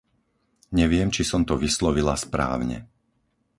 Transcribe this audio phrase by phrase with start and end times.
[0.79, 2.77] Neviem, či som to vyslovila správne.